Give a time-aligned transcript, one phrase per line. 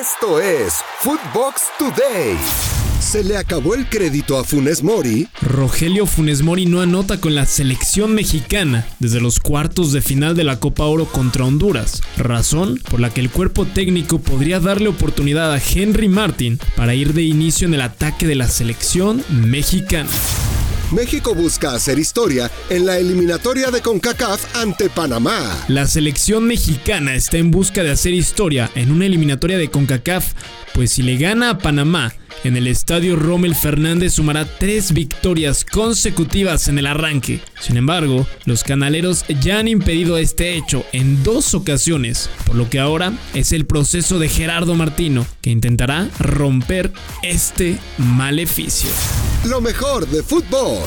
[0.00, 2.36] Esto es Footbox Today.
[2.98, 5.28] Se le acabó el crédito a Funes Mori.
[5.40, 10.42] Rogelio Funes Mori no anota con la selección mexicana desde los cuartos de final de
[10.42, 15.52] la Copa Oro contra Honduras, razón por la que el cuerpo técnico podría darle oportunidad
[15.52, 20.10] a Henry Martin para ir de inicio en el ataque de la selección mexicana.
[20.92, 25.64] México busca hacer historia en la eliminatoria de CONCACAF ante Panamá.
[25.68, 30.32] La selección mexicana está en busca de hacer historia en una eliminatoria de CONCACAF,
[30.72, 32.12] pues si le gana a Panamá,
[32.42, 37.40] en el estadio Rommel Fernández sumará tres victorias consecutivas en el arranque.
[37.60, 42.80] Sin embargo, los canaleros ya han impedido este hecho en dos ocasiones, por lo que
[42.80, 48.90] ahora es el proceso de Gerardo Martino que intentará romper este maleficio.
[49.44, 50.78] Lo mejor de fútbol.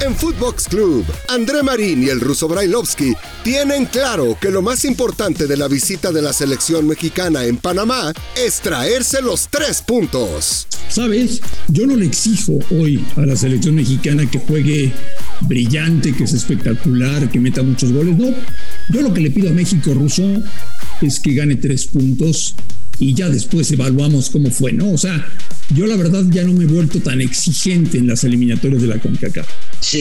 [0.00, 5.46] En Footbox Club, André Marín y el ruso Brailovsky tienen claro que lo más importante
[5.46, 10.66] de la visita de la selección mexicana en Panamá es traerse los tres puntos.
[10.90, 14.92] Sabes, yo no le exijo hoy a la selección mexicana que juegue
[15.42, 18.18] brillante, que es espectacular, que meta muchos goles.
[18.18, 18.34] No,
[18.90, 20.22] yo lo que le pido a México ruso
[21.00, 22.54] es que gane tres puntos
[22.98, 24.90] y ya después evaluamos cómo fue, ¿no?
[24.90, 25.26] O sea,
[25.74, 28.98] yo la verdad ya no me he vuelto tan exigente en las eliminatorias de la
[28.98, 29.48] CONCACAF.
[29.80, 29.98] Sí,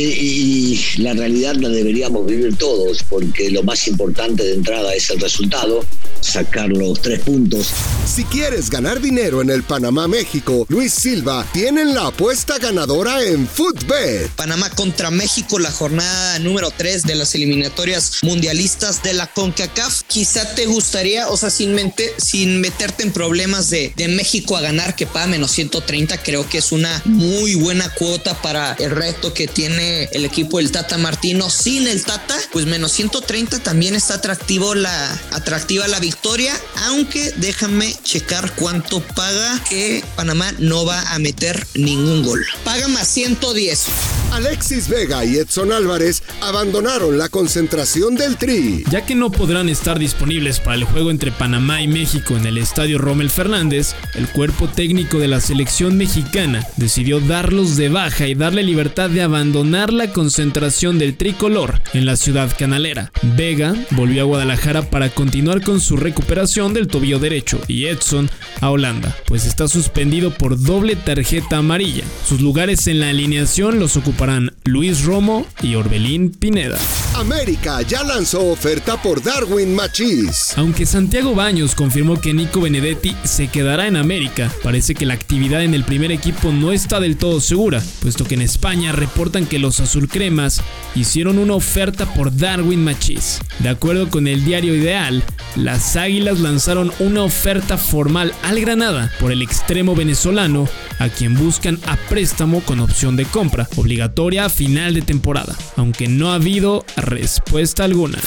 [0.98, 5.20] y la realidad la deberíamos vivir todos, porque lo más importante de entrada es el
[5.20, 5.86] resultado,
[6.22, 7.68] sacar los tres puntos.
[8.12, 14.30] Si quieres ganar dinero en el Panamá-México, Luis Silva tienen la apuesta ganadora en Footbet.
[14.32, 20.04] Panamá contra México, la jornada número 3 de las eliminatorias mundialistas de la CONCACAF.
[20.08, 24.62] Quizá te gustaría, o sea, sin, mente, sin meterte en problemas de, de México a
[24.62, 29.34] ganar, que paga menos 130, creo que es una muy buena cuota para el reto
[29.34, 31.50] que tiene el equipo del Tata Martino.
[31.50, 36.54] Sin el Tata, pues menos 130 también está atractivo la, atractiva la victoria,
[36.88, 42.46] aunque déjame checar cuánto paga que Panamá no va a meter ningún gol.
[42.64, 43.86] Paga más 110.
[44.32, 48.84] Alexis Vega y Edson Álvarez abandonaron la concentración del Tri.
[48.90, 52.58] Ya que no podrán estar disponibles para el juego entre Panamá y México en el
[52.58, 58.36] estadio Rommel Fernández, el cuerpo técnico de la selección mexicana decidió darlos de baja y
[58.36, 63.12] darle libertad de abandonar la concentración del tricolor en la ciudad canalera.
[63.22, 68.30] Vega volvió a Guadalajara para continuar con su recuperación del tobillo derecho y Edson
[68.62, 72.04] a Holanda, pues está suspendido por doble tarjeta amarilla.
[72.28, 76.78] Sus lugares en la alineación los ocuparán Luis Romo y Orbelín Pineda.
[77.20, 80.54] América ya lanzó oferta por Darwin Machis.
[80.58, 85.64] Aunque Santiago Baños confirmó que Nico Benedetti se quedará en América, parece que la actividad
[85.64, 89.60] en el primer equipo no está del todo segura, puesto que en España reportan que
[89.60, 90.62] los azulcremas
[90.94, 93.40] hicieron una oferta por Darwin Machis.
[93.60, 95.24] De acuerdo con el diario Ideal,
[95.56, 100.68] las Águilas lanzaron una oferta formal al Granada por el extremo venezolano,
[101.00, 106.10] a quien buscan a préstamo con opción de compra, obligatoria a final de temporada, aunque
[106.10, 108.20] no ha habido respuesta alguna.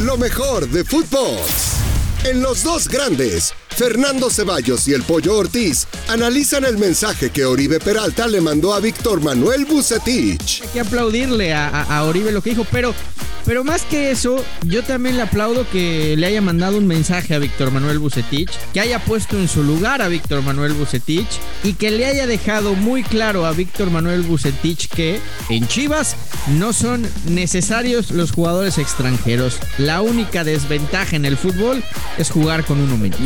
[0.00, 1.38] Lo mejor de fútbol.
[2.24, 7.78] En los dos grandes, Fernando Ceballos y el Pollo Ortiz analizan el mensaje que Oribe
[7.78, 10.62] Peralta le mandó a Víctor Manuel Bucetich.
[10.62, 12.94] Hay que aplaudirle a, a, a Oribe lo que dijo, pero
[13.46, 17.38] pero más que eso, yo también le aplaudo que le haya mandado un mensaje a
[17.38, 21.28] Víctor Manuel Bucetich, que haya puesto en su lugar a Víctor Manuel Bucetich
[21.62, 26.16] y que le haya dejado muy claro a Víctor Manuel Bucetich que en Chivas
[26.58, 29.58] no son necesarios los jugadores extranjeros.
[29.78, 31.84] La única desventaja en el fútbol
[32.18, 33.20] es jugar con uno menos.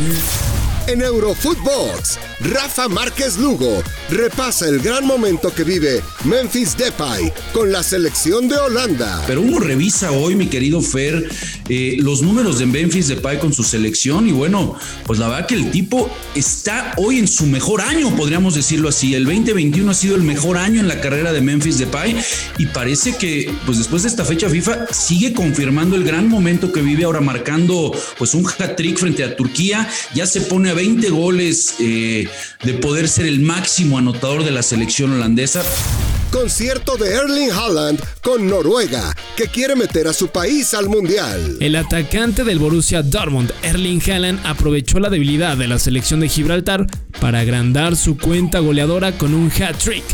[0.91, 7.85] En Eurofootbox, Rafa Márquez Lugo repasa el gran momento que vive Memphis Depay con la
[7.85, 9.23] selección de Holanda.
[9.29, 11.29] Pero uno revisa hoy, mi querido Fer,
[11.69, 14.75] eh, los números de Memphis Depay con su selección y bueno,
[15.05, 19.15] pues la verdad que el tipo está hoy en su mejor año, podríamos decirlo así.
[19.15, 22.17] El 2021 ha sido el mejor año en la carrera de Memphis Depay
[22.59, 26.83] y parece que pues después de esta fecha FIFA sigue confirmando el gran momento que
[26.83, 31.75] vive ahora marcando pues un hat-trick frente a Turquía, ya se pone a 20 goles
[31.79, 32.27] eh,
[32.65, 35.63] de poder ser el máximo anotador de la selección holandesa.
[36.33, 41.59] Concierto de Erling Haaland con Noruega, que quiere meter a su país al Mundial.
[41.61, 46.87] El atacante del Borussia Dortmund, Erling Haaland, aprovechó la debilidad de la selección de Gibraltar
[47.21, 50.05] para agrandar su cuenta goleadora con un hat-trick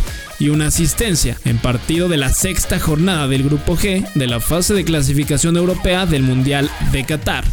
[0.41, 4.75] y una asistencia en partido de la sexta jornada del Grupo G de la fase
[4.75, 7.45] de clasificación europea del Mundial de Qatar,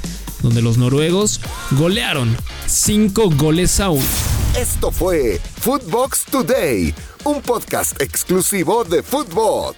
[0.43, 1.41] donde los noruegos
[1.71, 2.37] golearon
[2.67, 4.03] 5 goles a 1.
[4.57, 6.93] Esto fue Footbox Today,
[7.23, 9.77] un podcast exclusivo de Footbox.